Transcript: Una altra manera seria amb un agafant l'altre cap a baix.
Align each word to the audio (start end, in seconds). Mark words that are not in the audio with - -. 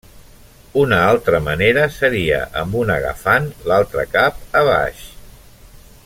Una 0.83 0.97
altra 1.09 1.41
manera 1.47 1.83
seria 1.97 2.39
amb 2.63 2.79
un 2.81 2.93
agafant 2.97 3.51
l'altre 3.73 4.07
cap 4.15 4.41
a 4.63 4.67
baix. 4.73 5.05